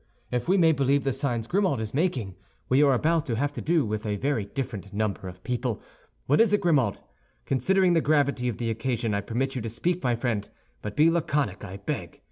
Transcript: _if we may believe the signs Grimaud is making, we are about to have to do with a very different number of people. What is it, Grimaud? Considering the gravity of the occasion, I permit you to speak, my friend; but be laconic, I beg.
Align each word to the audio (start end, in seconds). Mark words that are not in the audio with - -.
_if 0.35 0.47
we 0.49 0.57
may 0.57 0.71
believe 0.71 1.03
the 1.03 1.13
signs 1.13 1.45
Grimaud 1.45 1.79
is 1.79 1.93
making, 1.93 2.35
we 2.69 2.81
are 2.81 2.93
about 2.95 3.23
to 3.27 3.35
have 3.35 3.53
to 3.53 3.61
do 3.61 3.85
with 3.85 4.03
a 4.03 4.15
very 4.15 4.45
different 4.45 4.91
number 4.91 5.27
of 5.27 5.43
people. 5.43 5.79
What 6.25 6.41
is 6.41 6.51
it, 6.53 6.61
Grimaud? 6.61 6.97
Considering 7.45 7.93
the 7.93 8.01
gravity 8.01 8.47
of 8.47 8.57
the 8.57 8.71
occasion, 8.71 9.13
I 9.13 9.21
permit 9.21 9.53
you 9.53 9.61
to 9.61 9.69
speak, 9.69 10.01
my 10.01 10.15
friend; 10.15 10.49
but 10.81 10.95
be 10.95 11.11
laconic, 11.11 11.63
I 11.63 11.77
beg. 11.77 12.19